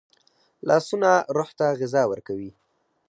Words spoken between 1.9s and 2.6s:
ورکوي